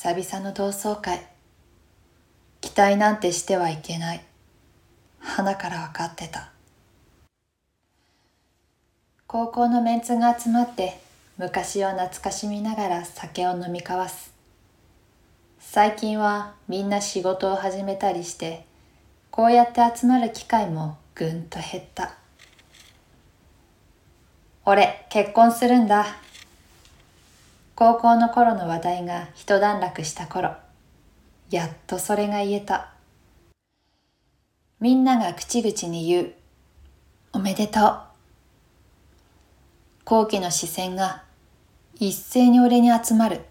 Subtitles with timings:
[0.00, 1.26] 久々の同窓会。
[2.60, 4.22] 期待なんてしてはいけない。
[5.18, 6.52] 花から分かってた。
[9.26, 11.00] 高校のメンツが集まって
[11.36, 14.32] 昔を懐かしみながら酒を飲み交わす。
[15.58, 18.66] 最近はみんな仕事を始めたりして
[19.32, 22.14] こうやって集まる機会もぐんと減った。
[24.64, 26.06] 俺結婚するんだ。
[27.80, 30.56] 高校の頃の話題が一段落した頃、
[31.48, 32.92] やっとそれが言えた。
[34.80, 36.32] みんなが口々に言う。
[37.34, 38.00] おめでとう。
[40.04, 41.22] 後期の視線が
[42.00, 43.42] 一斉に俺に集まる。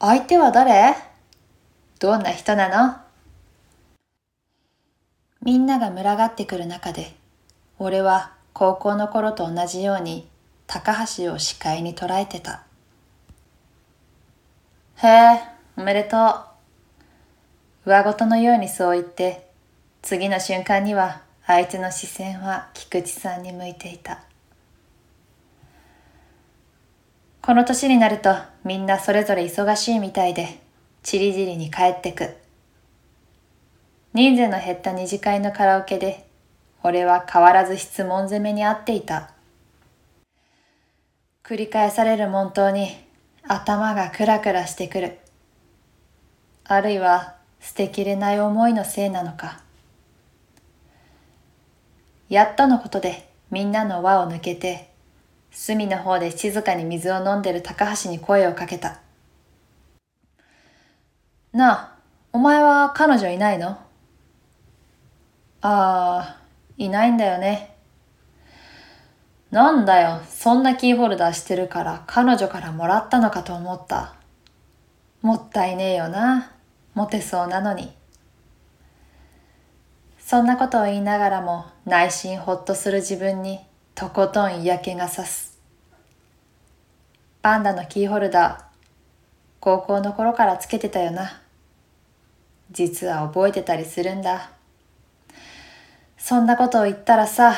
[0.00, 0.96] 相手は誰？
[2.00, 2.96] どんな人なの？
[5.40, 7.14] みんなが群がってくる中で、
[7.78, 10.28] 俺は高校の頃と同じように
[10.68, 12.62] 高橋を視界に捉えてた。
[14.96, 15.40] へえ、
[15.78, 16.18] おめでと
[17.86, 17.88] う。
[17.88, 19.48] 上ごとのようにそう言って、
[20.02, 24.20] 次の瞬間には相手の視線は菊池さんに向いていた。
[27.40, 30.60] この年になるとみんなそれぞれ忙しいみたいで、
[31.02, 32.36] ちりじりに帰ってく。
[34.12, 36.28] 人数の減った二次会のカラオケで、
[36.82, 39.30] 俺は変わらず質問攻めにあっていた。
[41.48, 42.90] 繰り返される問答に
[43.42, 45.18] 頭がクラクラしてくる。
[46.64, 49.62] あるいは捨てきれない思いのせいなのか。
[52.28, 54.90] やっとのことでみんなの輪を抜けて、
[55.50, 59.00] 隅の方で静かに水を飲んでる高橋に声をかけた。
[61.54, 61.94] なあ、
[62.30, 63.68] お前は彼女いないの？
[63.68, 63.78] あ
[65.62, 66.36] あ、
[66.76, 67.77] いないんだよね。
[69.50, 74.14] なんだよ、そんなキーホルダーしてるから彼女からもらったのかと思った。
[75.22, 76.52] もったいねえよな。
[76.94, 77.92] モテそうなのに。
[80.18, 83.60] そんなことを言いながらも内心ほっとする自分に
[83.94, 85.58] とことん嫌気がさす。
[87.40, 88.64] パンダのキーホルダー、
[89.60, 91.40] 高校の頃からつけてたよな。
[92.70, 94.50] 実は覚えてたりするんだ。
[96.18, 97.54] そんなことを言ったらさ、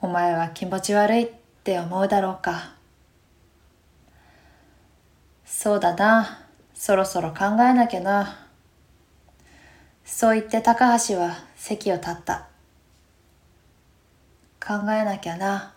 [0.00, 1.30] お前は気持ち悪いっ
[1.64, 2.74] て思うだろうか。
[5.44, 6.44] そうだな。
[6.74, 8.46] そろそろ考えなきゃな。
[10.04, 12.46] そう言って高橋は席を立った。
[14.60, 15.72] 考えなきゃな。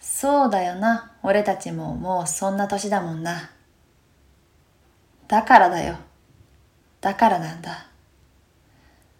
[0.00, 1.12] そうだよな。
[1.22, 3.50] 俺たちももうそんな年だもんな。
[5.28, 5.96] だからだよ。
[7.00, 7.86] だからなんだ。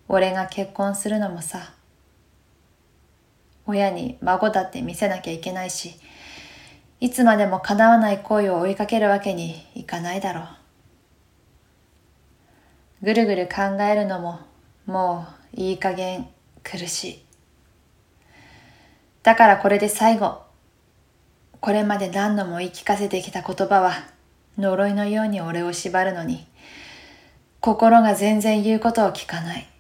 [0.09, 1.73] 俺が結婚するのもさ。
[3.67, 5.95] 親に孫だって見せなきゃいけないし、
[7.01, 10.47] いつまでも叶わない恋を追いかけるわけにいかないだろう。
[13.03, 14.41] ぐるぐる考えるのも
[14.87, 16.29] もういい加減
[16.63, 17.25] 苦しい。
[19.23, 20.43] だからこれで最後。
[21.61, 23.93] これまで何度も言い聞かせてきた言葉は
[24.59, 26.47] 呪いのように俺を縛るのに、
[27.61, 29.72] 心が全然言うことを聞かない。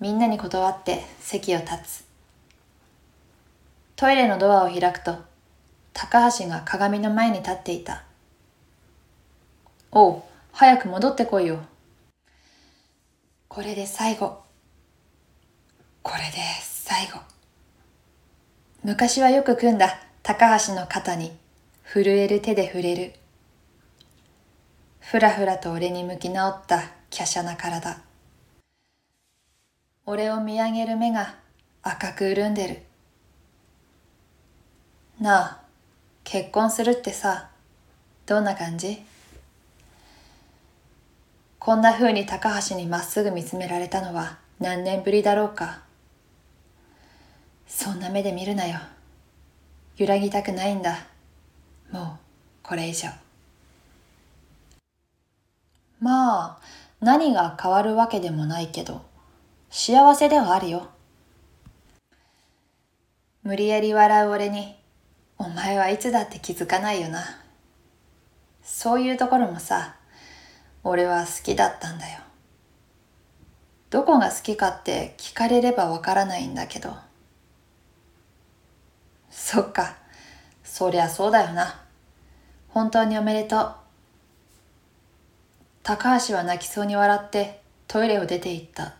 [0.00, 2.04] みんなに断って席を立つ。
[3.96, 5.18] トイレのドアを開くと、
[5.92, 8.04] 高橋が鏡の前に立っていた。
[9.92, 10.22] おう、
[10.52, 11.58] 早く戻ってこいよ。
[13.48, 14.38] これで最後。
[16.02, 17.20] これで最後。
[18.82, 21.36] 昔はよく組んだ高橋の肩に
[21.84, 23.12] 震える手で触れる。
[25.00, 26.78] ふらふらと俺に向き直った
[27.10, 28.09] 華奢な体。
[30.10, 31.36] 俺を見上げる目が
[31.84, 32.82] 赤く潤んでる。
[35.20, 35.60] なあ、
[36.24, 37.48] 結婚するってさ、
[38.26, 39.04] どんな感じ？
[41.60, 45.82] こんな風に高橋にまっすぐ見つめられたのは何年ぶりだろうか。
[47.68, 48.80] そんな目で見るなよ。
[49.96, 51.06] 揺らぎたくないんだ。
[51.92, 52.06] もう、
[52.64, 53.10] これ以上。
[56.00, 56.58] まあ、
[57.00, 59.08] 何が変わるわけでもないけど、
[59.72, 60.88] 幸せではあるよ。
[63.44, 64.76] 無理やり笑う俺に、
[65.38, 67.22] お前はいつだって気づかないよな。
[68.64, 69.94] そういうところもさ、
[70.82, 72.18] 俺は好きだったんだよ。
[73.90, 76.92] どこが好きかって聞かれればわからないんだけど。
[79.30, 79.96] そっか、
[80.64, 81.80] そりゃそうだよな。
[82.68, 83.74] 本当におめでとう。
[85.84, 88.99] 高橋は泣きそうに笑ってトイレを出て行った。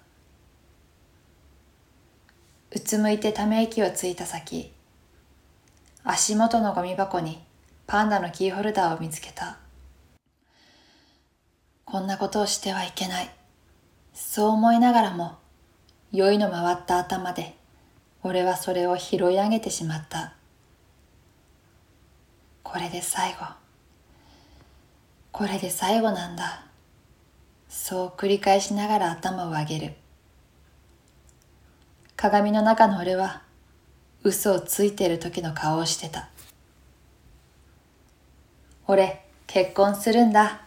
[2.73, 4.73] うつむいてため息をついた先
[6.05, 7.43] 足元のゴミ箱に
[7.87, 9.59] パンダのキーホルダーを見つけた。
[11.85, 13.31] こんなことをしてはいけない。
[14.15, 15.39] そう思いながらも、
[16.13, 17.57] 酔いの回った頭で、
[18.23, 20.35] 俺はそれを拾い上げてしまった。
[22.63, 23.47] これで最後。
[25.33, 26.67] これで最後なんだ。
[27.69, 29.95] そう繰り返しながら頭を上げる。
[32.21, 33.41] 鏡の中の俺は
[34.25, 36.29] 嘘をついている時の顔をしてた。
[38.87, 40.61] 俺、結婚するんだ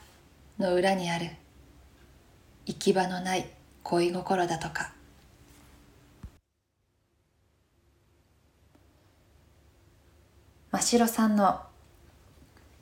[0.58, 1.30] の裏にある
[2.66, 3.48] 行き場のない
[3.84, 4.94] 恋心だとか。
[10.72, 11.62] 真白さんの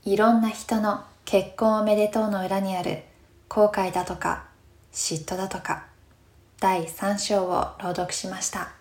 [0.05, 3.03] いろんな人の結婚おめでとうの裏にある
[3.49, 4.45] 後悔だとか
[4.93, 5.90] 嫉妬だとか
[6.61, 8.71] 第3章を朗読しました。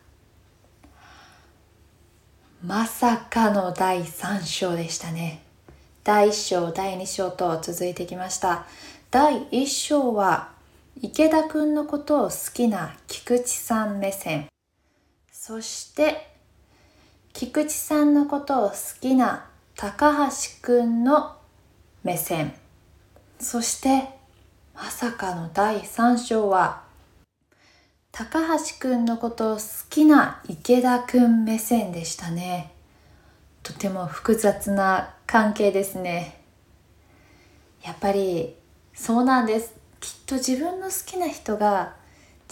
[2.63, 5.43] まさかの第3章でしたね。
[6.05, 8.67] 第1章第2章と続いてきました。
[9.11, 10.51] 第1章は
[11.01, 14.49] 池田くんのことを好きな菊池さん目線。
[15.33, 16.29] そして
[17.33, 21.35] 菊池さんのことを好きな高橋くんの
[22.05, 22.53] 目線。
[23.39, 24.07] そして
[24.75, 26.90] まさかの第3章は
[28.13, 32.73] 高橋くんのこと好きな池田くん目線でしたね。
[33.63, 36.41] とても複雑な関係ですね。
[37.83, 38.57] やっぱり
[38.95, 39.75] そうなんです。
[40.01, 41.95] きっと自分の好きな人が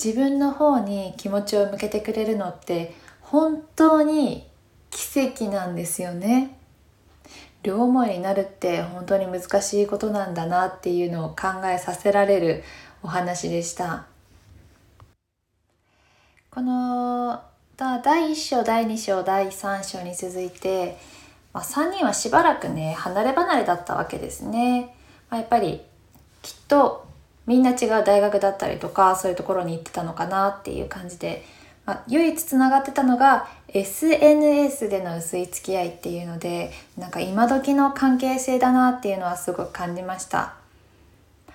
[0.02, 4.48] 自分の方に気持ちを向けてくれるのって本当に
[4.90, 6.56] 奇跡なんですよね。
[7.62, 12.62] 両思いになるって本当に難しいことなんだなっていうのを考えさせられる
[13.02, 14.06] お話でした。
[16.58, 17.40] この
[17.76, 20.98] 第1章第2章第3章に続いて、
[21.52, 24.92] まあ、3人はしばらくね離れ離れだったわけですね、
[25.30, 25.80] まあ、やっぱり
[26.42, 27.06] きっと
[27.46, 31.44] みんな違う大学だったりとかそういうところに行ってたのかなっていう感じで、
[31.86, 40.38] まあ、唯一つながってたのが SNS での薄い付き合いっていうのでなんか今時の関係性だなっていうのはすごく感じました。
[40.38, 40.54] や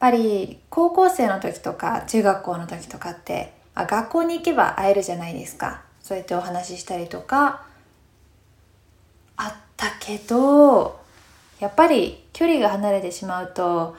[0.00, 5.82] ぱり高校生の時とか中学校の時とかってあ学校に行けば会えるじゃないですか。
[6.02, 7.70] そうやってお話ししたりとか。
[9.42, 11.00] あったけど
[11.60, 13.96] やっぱり距離が離れてしまうと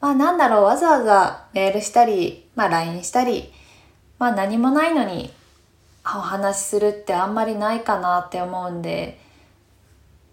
[0.00, 3.52] まあなんだろうわざわざメールしたり、まあ、LINE したり
[4.18, 5.30] まあ何もないのに
[6.06, 9.20] お話しするってあんまりないかなって思うんで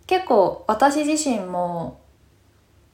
[0.08, 2.00] 結構私自身も、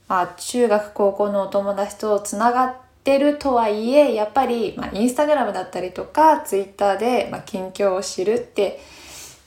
[0.07, 8.81] まあ、中学高校のお友達とつながっててるとはいえやっぱり、まあ、インスタグラムだったりとかツイッターで、まあ、近況を知るって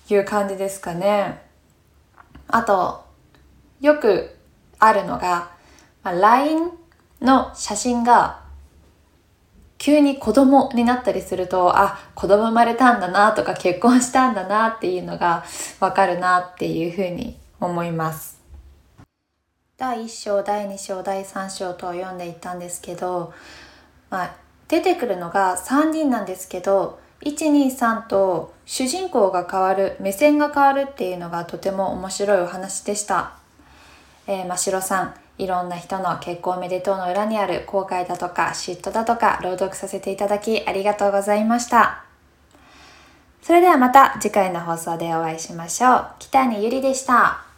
[0.09, 1.43] いう感じですかね。
[2.49, 3.05] あと
[3.83, 4.35] よく
[4.79, 5.51] あるのが、
[6.03, 6.71] まあ、LINE
[7.21, 8.41] の写真が
[9.77, 15.45] 急に子供になったりすると、あ、子供生まれたんだなとか結婚したんだなっていうのが
[15.81, 18.40] わかるなっていうふうに思います。
[19.81, 23.33] 第1章、第2章、第3章と読んでいったんですけど、
[24.11, 24.37] まあ、
[24.69, 33.33] 出てくるのが3人なんですけど、123と主人公が変わる、目線が変わるっていうのがとても面白いお話でした。
[34.27, 42.05] えー、真城さん、いろんな人の結婚おめでとうの裏にある後悔だとか嫉妬だとか朗読させていただきありがとうございました。
[43.41, 46.07] それではまた次回の放送でお会いしましょう。
[46.19, 47.50] 北谷ゆりでした。